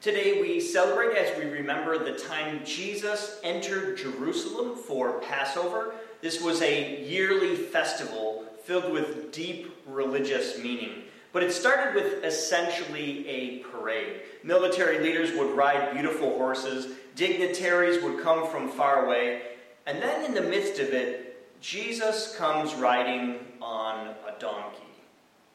[0.00, 5.92] Today we celebrate as we remember the time Jesus entered Jerusalem for Passover.
[6.20, 11.02] This was a yearly festival filled with deep religious meaning.
[11.32, 14.20] But it started with essentially a parade.
[14.44, 19.42] Military leaders would ride beautiful horses, dignitaries would come from far away,
[19.84, 24.78] and then in the midst of it, Jesus comes riding on a donkey.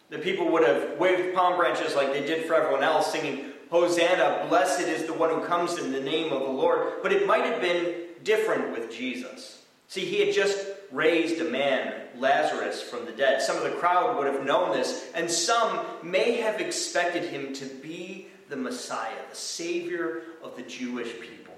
[0.09, 4.45] The people would have waved palm branches like they did for everyone else, singing, Hosanna,
[4.49, 7.01] blessed is the one who comes in the name of the Lord.
[7.01, 9.63] But it might have been different with Jesus.
[9.87, 13.41] See, he had just raised a man, Lazarus, from the dead.
[13.41, 17.65] Some of the crowd would have known this, and some may have expected him to
[17.65, 21.55] be the Messiah, the Savior of the Jewish people.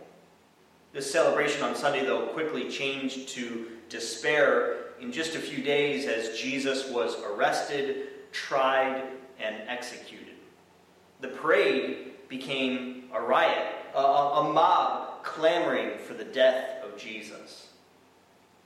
[0.94, 6.40] This celebration on Sunday, though, quickly changed to despair in just a few days as
[6.40, 9.04] Jesus was arrested, tried,
[9.38, 10.25] and executed.
[11.22, 17.70] The parade became a riot, a, a mob clamoring for the death of Jesus.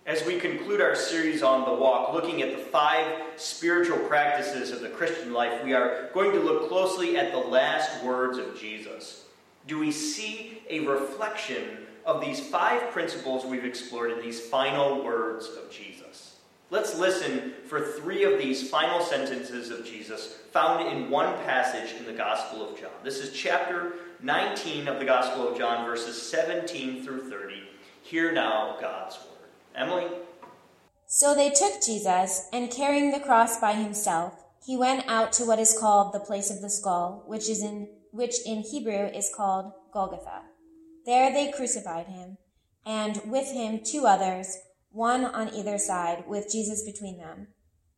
[0.06, 4.82] As we conclude our series on the walk, looking at the five spiritual practices of
[4.82, 9.26] the Christian life, we are going to look closely at the last words of Jesus.
[9.68, 15.48] Do we see a reflection of these five principles we've explored in these final words
[15.48, 16.29] of Jesus?
[16.72, 22.06] Let's listen for three of these final sentences of Jesus found in one passage in
[22.06, 22.92] the Gospel of John.
[23.04, 27.64] This is chapter 19 of the Gospel of John, verses 17 through 30.
[28.04, 29.50] Hear now God's word.
[29.76, 30.06] Emily?
[31.08, 35.58] So they took Jesus, and carrying the cross by himself, he went out to what
[35.58, 39.72] is called the place of the skull, which is in which in Hebrew is called
[39.92, 40.42] Golgotha.
[41.08, 42.38] There they crucified him,
[42.86, 44.58] and with him two others
[44.92, 47.48] one on either side, with Jesus between them.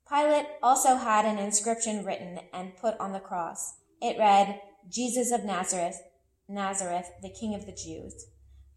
[0.07, 3.75] Pilate also had an inscription written and put on the cross.
[4.01, 6.01] It read, Jesus of Nazareth,
[6.49, 8.25] Nazareth, the King of the Jews.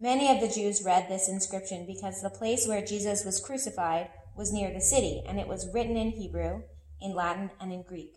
[0.00, 4.52] Many of the Jews read this inscription because the place where Jesus was crucified was
[4.52, 6.62] near the city, and it was written in Hebrew,
[7.00, 8.16] in Latin, and in Greek.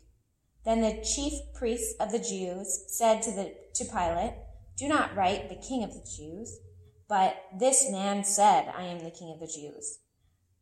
[0.65, 4.33] Then the chief priests of the Jews said to, the, to Pilate,
[4.77, 6.59] Do not write the King of the Jews
[7.07, 9.99] but this man said, I am the king of the Jews.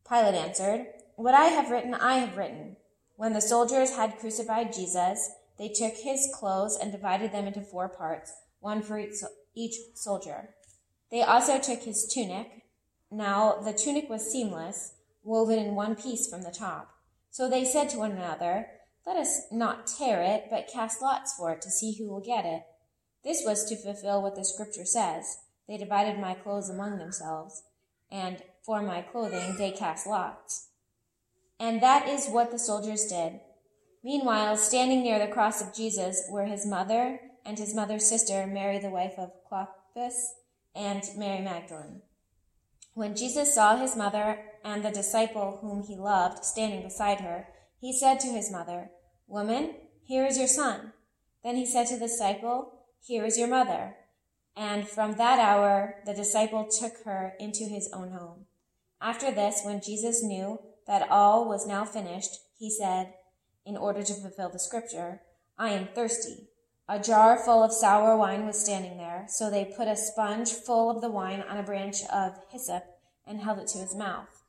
[0.08, 0.86] Pilate answered,
[1.16, 2.76] What I have written, I have written.
[3.16, 7.88] When the soldiers had crucified Jesus, they took his clothes and divided them into four
[7.88, 9.02] parts, one for
[9.54, 10.50] each soldier.
[11.10, 12.64] They also took his tunic.
[13.10, 16.90] Now the tunic was seamless, woven in one piece from the top.
[17.30, 18.66] So they said to one another,
[19.06, 22.44] Let us not tear it, but cast lots for it to see who will get
[22.44, 22.62] it.
[23.24, 25.38] This was to fulfill what the scripture says.
[25.68, 27.62] They divided my clothes among themselves,
[28.10, 30.68] and for my clothing they cast lots.
[31.58, 33.40] And that is what the soldiers did.
[34.04, 38.78] Meanwhile, standing near the cross of Jesus were his mother and his mother's sister, Mary,
[38.78, 40.14] the wife of Clopas,
[40.74, 42.02] and Mary Magdalene.
[42.94, 47.48] When Jesus saw his mother and the disciple whom he loved standing beside her,
[47.80, 48.90] he said to his mother,
[49.26, 49.74] Woman,
[50.04, 50.92] here is your son.
[51.42, 52.72] Then he said to the disciple,
[53.04, 53.94] Here is your mother.
[54.56, 58.46] And from that hour, the disciple took her into his own home.
[59.00, 63.12] After this, when Jesus knew that all was now finished, he said,
[63.66, 65.20] in order to fulfill the scripture,
[65.58, 66.48] I am thirsty.
[66.88, 70.88] A jar full of sour wine was standing there, so they put a sponge full
[70.88, 72.84] of the wine on a branch of hyssop
[73.26, 74.44] and held it to his mouth.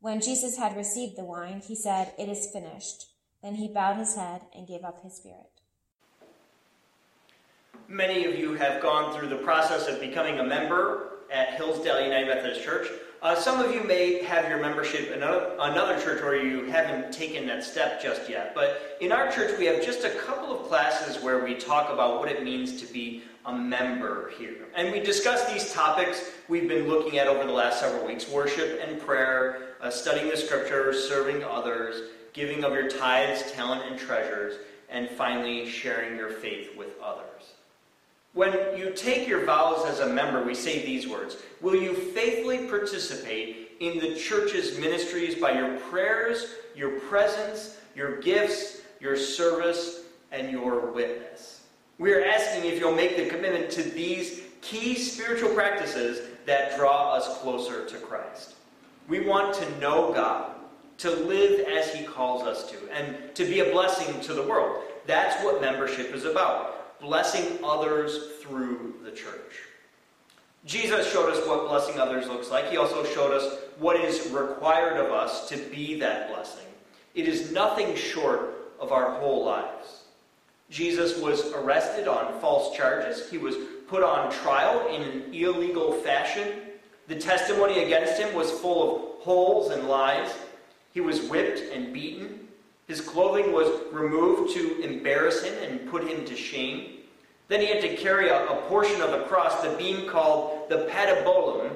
[0.00, 3.06] When Jesus had received the wine, he said, It is finished.
[3.42, 5.55] Then he bowed his head and gave up his spirit.
[7.88, 12.26] Many of you have gone through the process of becoming a member at Hillsdale United
[12.26, 12.88] Methodist Church.
[13.22, 17.46] Uh, some of you may have your membership in another church or you haven't taken
[17.46, 18.56] that step just yet.
[18.56, 22.18] But in our church, we have just a couple of classes where we talk about
[22.18, 24.66] what it means to be a member here.
[24.74, 28.80] And we discuss these topics we've been looking at over the last several weeks worship
[28.84, 34.58] and prayer, uh, studying the scriptures, serving others, giving of your tithes, talent, and treasures,
[34.88, 37.55] and finally sharing your faith with others.
[38.36, 42.66] When you take your vows as a member, we say these words Will you faithfully
[42.68, 46.44] participate in the church's ministries by your prayers,
[46.74, 50.02] your presence, your gifts, your service,
[50.32, 51.62] and your witness?
[51.96, 57.14] We are asking if you'll make the commitment to these key spiritual practices that draw
[57.14, 58.56] us closer to Christ.
[59.08, 60.50] We want to know God,
[60.98, 64.82] to live as He calls us to, and to be a blessing to the world.
[65.06, 69.62] That's what membership is about blessing others through the church.
[70.64, 72.70] Jesus showed us what blessing others looks like.
[72.70, 76.66] He also showed us what is required of us to be that blessing.
[77.14, 80.02] It is nothing short of our whole lives.
[80.68, 83.30] Jesus was arrested on false charges.
[83.30, 83.54] He was
[83.86, 86.60] put on trial in an illegal fashion.
[87.06, 90.34] The testimony against him was full of holes and lies.
[90.92, 92.45] He was whipped and beaten.
[92.86, 97.00] His clothing was removed to embarrass him and put him to shame.
[97.48, 100.86] Then he had to carry a, a portion of the cross, the beam called the
[100.90, 101.70] Patibulum,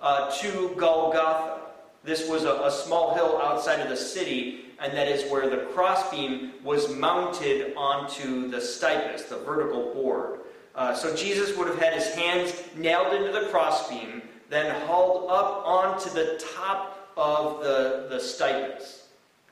[0.00, 1.60] uh, to Golgotha.
[2.02, 5.68] This was a, a small hill outside of the city, and that is where the
[5.72, 10.40] crossbeam was mounted onto the stipes, the vertical board.
[10.74, 15.62] Uh, so Jesus would have had his hands nailed into the crossbeam, then hauled up
[15.64, 19.03] onto the top of the, the stipes.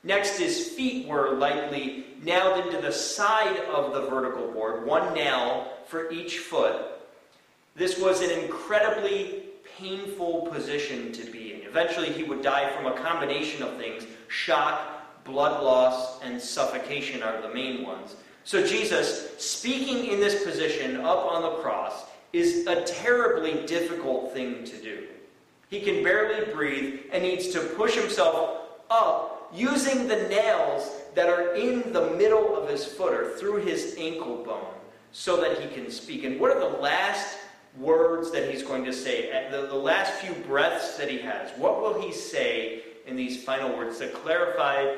[0.05, 5.73] Next, his feet were likely nailed into the side of the vertical board, one nail
[5.87, 6.83] for each foot.
[7.77, 9.45] This was an incredibly
[9.79, 11.63] painful position to be in.
[11.63, 17.41] Eventually, he would die from a combination of things shock, blood loss, and suffocation are
[17.41, 18.17] the main ones.
[18.45, 24.65] So, Jesus, speaking in this position up on the cross, is a terribly difficult thing
[24.65, 25.07] to do.
[25.71, 28.59] He can barely breathe and needs to push himself
[28.91, 33.95] up using the nails that are in the middle of his foot or through his
[33.99, 34.75] ankle bone
[35.13, 36.25] so that he can speak.
[36.25, 37.39] And what are the last
[37.79, 39.31] words that he's going to say?
[39.31, 43.45] Uh, the, the last few breaths that he has, what will he say in these
[43.45, 44.97] final words to clarify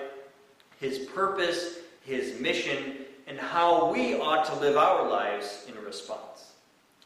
[0.78, 6.52] his purpose, his mission, and how we ought to live our lives in response?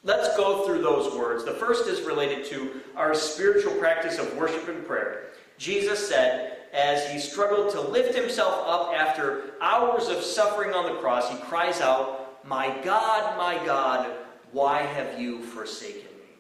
[0.05, 1.45] Let's go through those words.
[1.45, 5.31] The first is related to our spiritual practice of worship and prayer.
[5.57, 11.01] Jesus said, as he struggled to lift himself up after hours of suffering on the
[11.01, 14.11] cross, he cries out, My God, my God,
[14.53, 16.35] why have you forsaken me?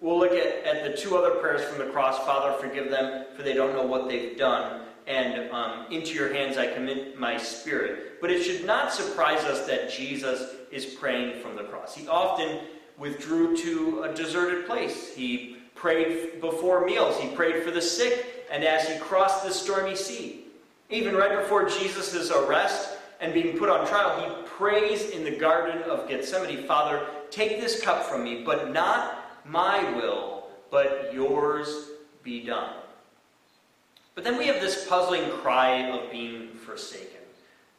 [0.00, 3.42] We'll look at, at the two other prayers from the cross Father, forgive them, for
[3.42, 4.82] they don't know what they've done.
[5.06, 8.20] And um, into your hands I commit my spirit.
[8.20, 11.94] But it should not surprise us that Jesus is praying from the cross.
[11.94, 12.60] He often
[12.98, 15.14] withdrew to a deserted place.
[15.14, 19.94] He prayed before meals, he prayed for the sick, and as he crossed the stormy
[19.94, 20.44] sea.
[20.90, 25.82] Even right before Jesus' arrest and being put on trial, he prays in the Garden
[25.82, 31.90] of Gethsemane Father, take this cup from me, but not my will, but yours
[32.22, 32.74] be done.
[34.14, 37.20] But then we have this puzzling cry of being forsaken.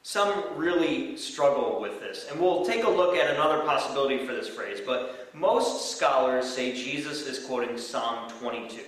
[0.04, 4.48] Some really struggle with this, and we'll take a look at another possibility for this
[4.48, 8.82] phrase, but most scholars say Jesus is quoting Psalm 22.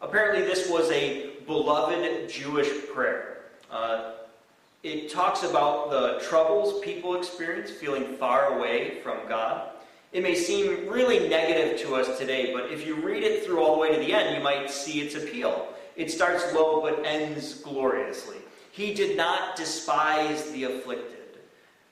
[0.00, 3.38] Apparently, this was a beloved Jewish prayer.
[3.70, 4.12] Uh,
[4.84, 9.70] it talks about the troubles people experience feeling far away from God.
[10.12, 13.74] It may seem really negative to us today, but if you read it through all
[13.74, 15.74] the way to the end, you might see its appeal.
[15.96, 18.36] It starts low but ends gloriously.
[18.70, 21.40] He did not despise the afflicted.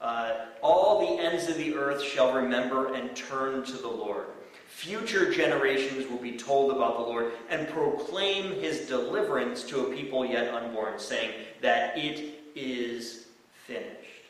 [0.00, 4.26] Uh, all the ends of the earth shall remember and turn to the Lord.
[4.76, 10.26] Future generations will be told about the Lord and proclaim his deliverance to a people
[10.26, 11.30] yet unborn, saying
[11.62, 13.28] that it is
[13.66, 14.26] finished.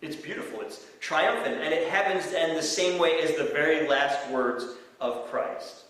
[0.00, 3.88] It's beautiful, it's triumphant, and it happens to end the same way as the very
[3.88, 4.64] last words
[5.00, 5.86] of Christ.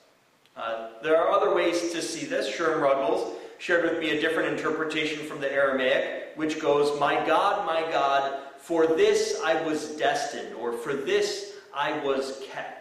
[0.56, 2.49] Uh, there are other ways to see this.
[2.49, 7.67] Sherm Ruggles shared with me a different interpretation from the Aramaic, which goes, My God,
[7.67, 12.80] my God, for this I was destined, or for this I was kept.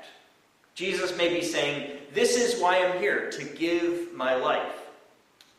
[0.80, 4.88] Jesus may be saying, This is why I'm here, to give my life.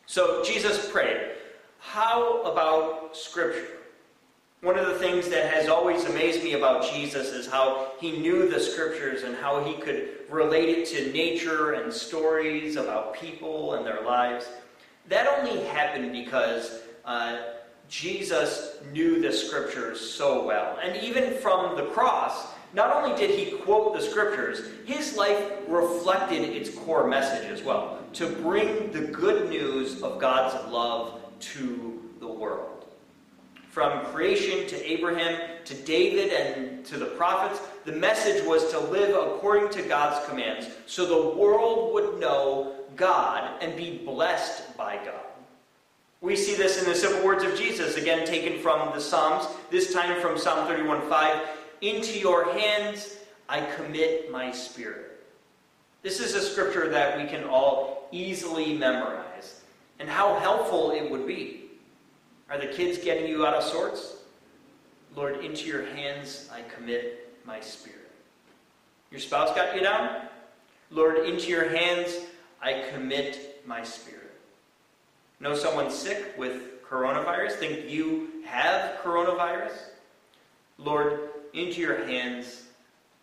[0.07, 1.33] So Jesus prayed.
[1.77, 3.67] How about Scripture?
[4.61, 8.49] One of the things that has always amazed me about Jesus is how he knew
[8.49, 13.85] the Scriptures and how he could relate it to nature and stories about people and
[13.85, 14.47] their lives.
[15.07, 17.43] That only happened because uh,
[17.87, 20.79] Jesus knew the Scriptures so well.
[20.81, 26.43] And even from the cross, not only did he quote the scriptures, his life reflected
[26.43, 32.27] its core message as well to bring the good news of God's love to the
[32.27, 32.85] world.
[33.69, 39.15] From creation to Abraham to David and to the prophets, the message was to live
[39.15, 45.15] according to God's commands so the world would know God and be blessed by God.
[46.19, 49.91] We see this in the simple words of Jesus, again taken from the Psalms, this
[49.91, 51.47] time from Psalm 31 5.
[51.81, 53.17] Into your hands
[53.49, 55.23] I commit my spirit.
[56.03, 59.61] This is a scripture that we can all easily memorize.
[59.99, 61.65] And how helpful it would be.
[62.49, 64.17] Are the kids getting you out of sorts?
[65.15, 68.11] Lord, into your hands I commit my spirit.
[69.09, 70.27] Your spouse got you down?
[70.89, 72.15] Lord, into your hands
[72.61, 74.31] I commit my spirit.
[75.39, 77.53] Know someone sick with coronavirus?
[77.53, 79.73] Think you have coronavirus?
[80.77, 82.63] Lord, into your hands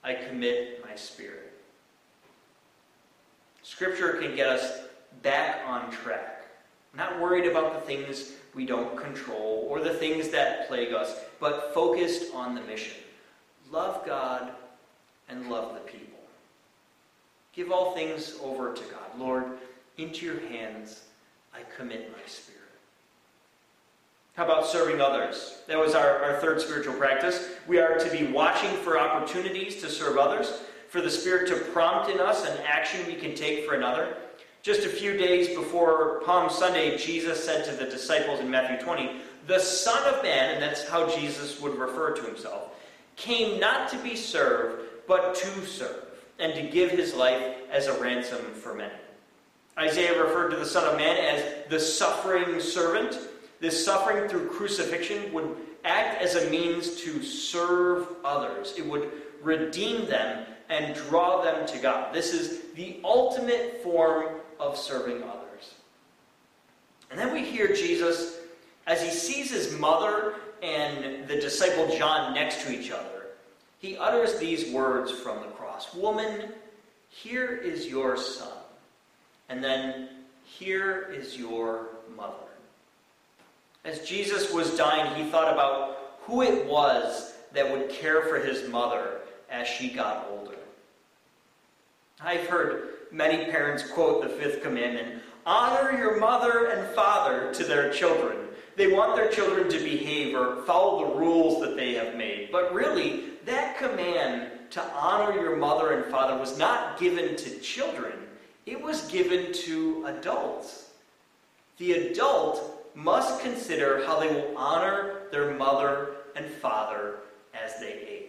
[0.04, 1.52] I commit my spirit.
[3.62, 4.82] Scripture can get us
[5.22, 6.46] back on track.
[6.94, 11.74] Not worried about the things we don't control or the things that plague us, but
[11.74, 12.96] focused on the mission.
[13.70, 14.52] Love God
[15.28, 16.18] and love the people.
[17.52, 19.18] Give all things over to God.
[19.18, 19.44] Lord,
[19.98, 21.02] into your hands
[21.54, 22.67] I commit my spirit.
[24.38, 25.62] How about serving others?
[25.66, 27.48] That was our, our third spiritual practice.
[27.66, 32.08] We are to be watching for opportunities to serve others, for the Spirit to prompt
[32.08, 34.16] in us an action we can take for another.
[34.62, 39.22] Just a few days before Palm Sunday, Jesus said to the disciples in Matthew 20,
[39.48, 42.76] The Son of Man, and that's how Jesus would refer to himself,
[43.16, 46.04] came not to be served, but to serve,
[46.38, 48.94] and to give his life as a ransom for many.
[49.76, 53.18] Isaiah referred to the Son of Man as the suffering servant.
[53.60, 59.10] This suffering through crucifixion would act as a means to serve others, it would
[59.42, 62.14] redeem them and draw them to God.
[62.14, 64.26] This is the ultimate form
[64.60, 65.74] of serving others.
[67.10, 68.38] And then we hear Jesus,
[68.86, 73.28] as he sees his mother and the disciple John next to each other,
[73.78, 76.52] he utters these words from the cross Woman,
[77.08, 78.52] here is your son.
[79.48, 80.10] And then,
[80.44, 82.47] here is your mother.
[83.84, 88.68] As Jesus was dying, he thought about who it was that would care for his
[88.68, 89.20] mother
[89.50, 90.56] as she got older.
[92.20, 97.90] I've heard many parents quote the fifth commandment honor your mother and father to their
[97.90, 98.36] children.
[98.76, 102.50] They want their children to behave or follow the rules that they have made.
[102.52, 108.12] But really, that command to honor your mother and father was not given to children,
[108.66, 110.90] it was given to adults.
[111.78, 117.20] The adult must consider how they will honor their mother and father
[117.54, 118.24] as they age.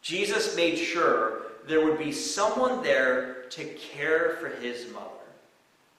[0.00, 5.08] Jesus made sure there would be someone there to care for his mother.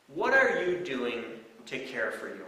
[0.08, 1.24] What are you doing
[1.68, 2.40] to care for yours?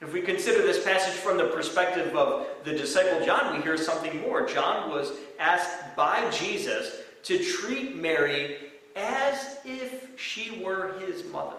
[0.00, 4.20] If we consider this passage from the perspective of the disciple John, we hear something
[4.22, 4.44] more.
[4.44, 8.56] John was asked by Jesus to treat Mary
[8.96, 11.56] as if she were his mother.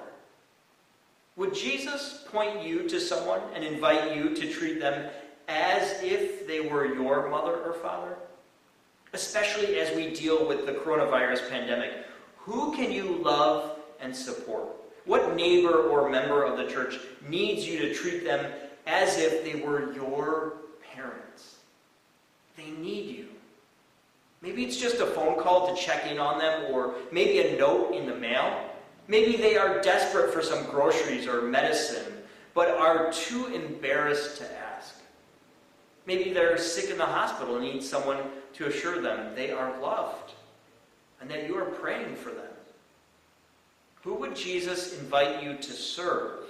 [1.37, 5.09] Would Jesus point you to someone and invite you to treat them
[5.47, 8.17] as if they were your mother or father?
[9.13, 11.91] especially as we deal with the coronavirus pandemic.
[12.37, 14.67] Who can you love and support?
[15.05, 18.51] What neighbor or member of the church needs you to treat them
[18.85, 20.53] as if they were your
[20.93, 21.55] parents?
[22.55, 23.27] They need you.
[24.41, 27.93] Maybe it's just a phone call to check in on them, or maybe a note
[27.95, 28.66] in the mail.
[29.07, 32.13] Maybe they are desperate for some groceries or medicine,
[32.53, 34.95] but are too embarrassed to ask.
[36.05, 38.17] Maybe they're sick in the hospital and need someone
[38.53, 40.33] to assure them they are loved
[41.21, 42.45] and that you are praying for them.
[44.03, 46.45] Who would Jesus invite you to serve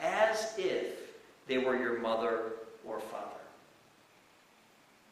[0.00, 0.98] as if
[1.46, 2.52] they were your mother
[2.84, 3.26] or father?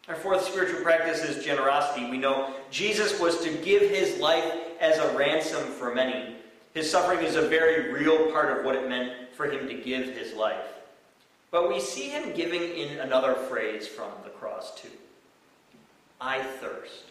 [0.08, 2.08] Our fourth spiritual practice is generosity.
[2.10, 6.34] We know Jesus was to give his life as a ransom for many.
[6.78, 10.16] His suffering is a very real part of what it meant for him to give
[10.16, 10.74] his life.
[11.50, 14.92] But we see him giving in another phrase from the cross, too.
[16.20, 17.06] I thirst.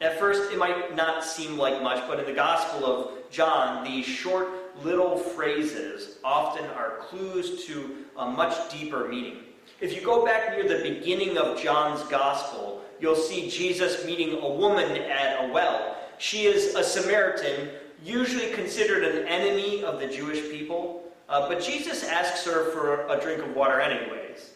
[0.00, 4.04] At first, it might not seem like much, but in the Gospel of John, these
[4.04, 4.48] short
[4.82, 9.44] little phrases often are clues to a much deeper meaning.
[9.80, 14.48] If you go back near the beginning of John's Gospel, you'll see Jesus meeting a
[14.48, 15.98] woman at a well.
[16.18, 17.70] She is a Samaritan,
[18.04, 23.20] usually considered an enemy of the Jewish people, uh, but Jesus asks her for a
[23.20, 24.50] drink of water anyways.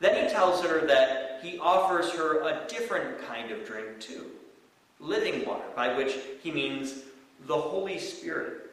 [0.00, 4.26] Then he tells her that he offers her a different kind of drink too
[5.00, 7.02] living water, by which he means
[7.46, 8.70] the Holy Spirit.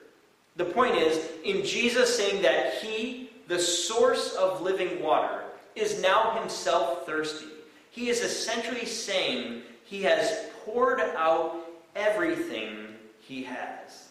[0.55, 5.43] The point is, in Jesus saying that he, the source of living water,
[5.75, 7.47] is now himself thirsty,
[7.89, 11.55] he is essentially saying he has poured out
[11.95, 12.87] everything
[13.19, 14.09] he has.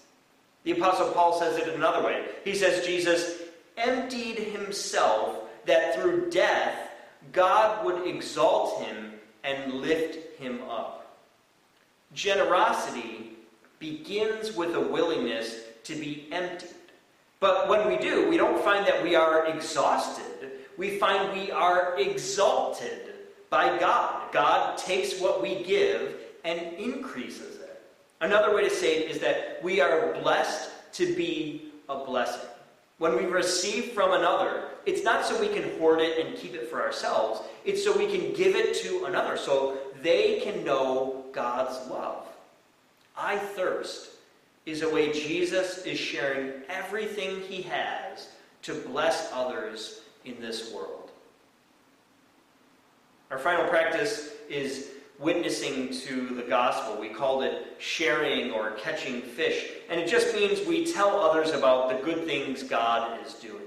[0.64, 2.24] The Apostle Paul says it another way.
[2.44, 3.42] He says Jesus
[3.76, 6.90] emptied himself that through death
[7.32, 9.12] God would exalt him
[9.44, 11.18] and lift him up.
[12.14, 13.32] Generosity
[13.78, 16.68] begins with a willingness to be emptied.
[17.40, 20.52] But when we do, we don't find that we are exhausted.
[20.76, 23.14] We find we are exalted
[23.50, 24.32] by God.
[24.32, 26.14] God takes what we give
[26.44, 27.61] and increases it.
[28.22, 32.48] Another way to say it is that we are blessed to be a blessing.
[32.98, 36.70] When we receive from another, it's not so we can hoard it and keep it
[36.70, 41.90] for ourselves, it's so we can give it to another, so they can know God's
[41.90, 42.24] love.
[43.16, 44.10] I thirst
[44.66, 48.28] is a way Jesus is sharing everything he has
[48.62, 51.10] to bless others in this world.
[53.32, 54.90] Our final practice is
[55.22, 57.00] witnessing to the gospel.
[57.00, 59.70] We called it sharing or catching fish.
[59.88, 63.62] And it just means we tell others about the good things God is doing.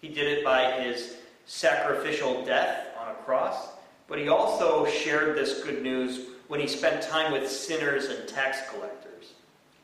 [0.00, 3.68] He did it by his sacrificial death on a cross,
[4.08, 8.58] but he also shared this good news when he spent time with sinners and tax
[8.70, 9.34] collectors.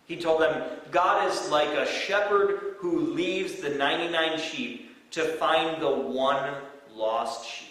[0.07, 5.81] He told them, God is like a shepherd who leaves the 99 sheep to find
[5.81, 6.55] the one
[6.95, 7.66] lost sheep.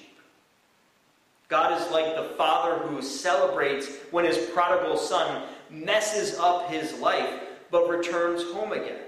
[1.48, 7.42] God is like the father who celebrates when his prodigal son messes up his life
[7.72, 9.02] but returns home again.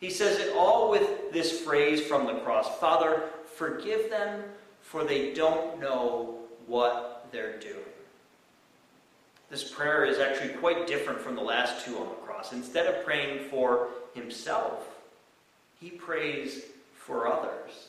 [0.00, 3.22] He says it all with this phrase from the cross Father,
[3.56, 4.44] forgive them,
[4.80, 7.74] for they don't know what they're doing.
[9.50, 12.52] This prayer is actually quite different from the last two on the cross.
[12.52, 14.88] Instead of praying for himself,
[15.80, 16.62] he prays
[16.94, 17.88] for others.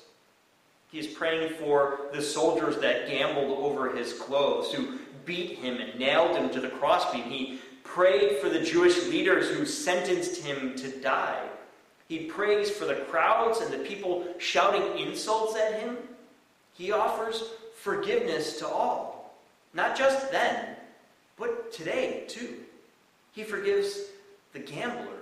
[0.92, 6.00] He is praying for the soldiers that gambled over his clothes, who beat him and
[6.00, 7.24] nailed him to the crossbeam.
[7.24, 11.42] He prayed for the Jewish leaders who sentenced him to die.
[12.08, 15.98] He prays for the crowds and the people shouting insults at him.
[16.74, 17.44] He offers
[17.76, 19.36] forgiveness to all,
[19.74, 20.76] not just then,
[21.38, 22.58] but today too.
[23.32, 24.00] He forgives
[24.54, 25.18] the gambler,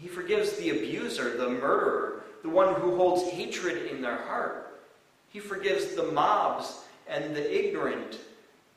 [0.00, 4.80] he forgives the abuser, the murderer, the one who holds hatred in their heart.
[5.28, 8.18] He forgives the mobs and the ignorant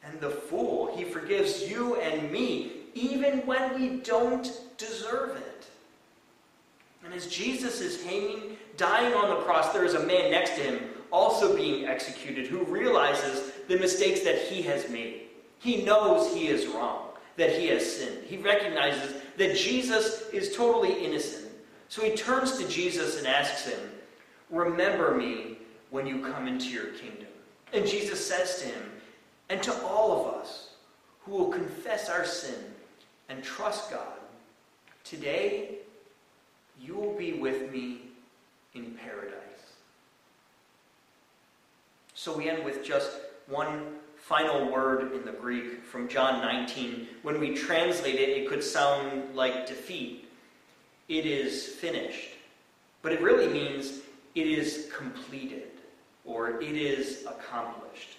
[0.03, 0.95] and the fool.
[0.95, 5.65] He forgives you and me, even when we don't deserve it.
[7.03, 10.61] And as Jesus is hanging, dying on the cross, there is a man next to
[10.61, 10.79] him
[11.11, 15.21] also being executed who realizes the mistakes that he has made.
[15.59, 18.25] He knows he is wrong, that he has sinned.
[18.25, 21.42] He recognizes that Jesus is totally innocent.
[21.93, 23.79] So he turns to Jesus and asks him,
[24.49, 25.59] Remember me
[25.91, 27.27] when you come into your kingdom.
[27.71, 28.81] And Jesus says to him,
[29.49, 30.71] and to all of us
[31.21, 32.55] who will confess our sin
[33.29, 34.17] and trust God,
[35.03, 35.75] today
[36.81, 38.01] you will be with me
[38.73, 39.37] in paradise.
[42.15, 43.11] So we end with just
[43.45, 47.07] one final word in the Greek from John 19.
[47.21, 50.22] When we translate it, it could sound like defeat.
[51.09, 52.29] It is finished.
[53.01, 53.99] But it really means
[54.35, 55.69] it is completed
[56.25, 58.17] or it is accomplished.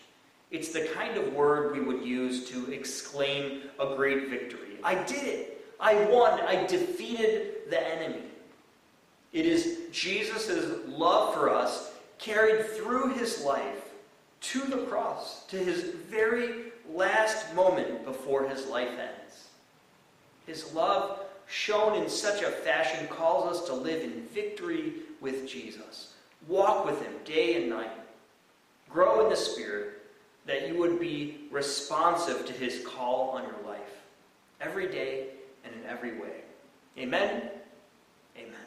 [0.51, 4.79] It's the kind of word we would use to exclaim a great victory.
[4.85, 5.67] I did it.
[5.81, 6.41] I won.
[6.41, 8.23] I defeated the enemy.
[9.33, 13.91] It is Jesus' love for us carried through his life
[14.43, 19.49] to the cross, to his very last moment before his life ends.
[20.47, 26.15] His love, shown in such a fashion, calls us to live in victory with Jesus.
[26.47, 27.91] Walk with him day and night.
[28.89, 30.03] Grow in the Spirit
[30.47, 33.81] that you would be responsive to his call on your life
[34.61, 35.29] every day
[35.65, 36.43] and in every way.
[36.99, 37.51] Amen.
[38.37, 38.64] Amen.